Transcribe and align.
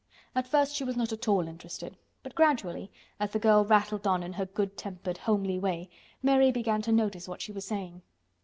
At 0.33 0.47
first 0.47 0.75
she 0.75 0.83
was 0.83 0.97
not 0.97 1.13
at 1.13 1.27
all 1.27 1.47
interested, 1.47 1.95
but 2.23 2.33
gradually, 2.33 2.91
as 3.19 3.29
the 3.33 3.37
girl 3.37 3.63
rattled 3.63 4.07
on 4.07 4.23
in 4.23 4.33
her 4.33 4.47
good 4.47 4.75
tempered, 4.75 5.19
homely 5.19 5.59
way, 5.59 5.91
Mary 6.23 6.51
began 6.51 6.81
to 6.81 6.91
notice 6.91 7.27
what 7.27 7.39
she 7.43 7.51
was 7.51 7.65
saying. 7.65 8.01